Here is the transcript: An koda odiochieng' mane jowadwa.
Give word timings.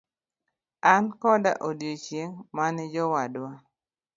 An 0.91 1.03
koda 1.21 1.51
odiochieng' 1.67 2.39
mane 2.55 2.83
jowadwa. 2.93 3.51